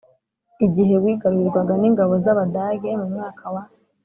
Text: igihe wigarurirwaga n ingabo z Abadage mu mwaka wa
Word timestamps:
igihe 0.65 0.93
wigarurirwaga 1.03 1.73
n 1.81 1.83
ingabo 1.89 2.13
z 2.23 2.25
Abadage 2.33 2.89
mu 2.99 3.07
mwaka 3.13 3.43
wa 3.53 3.63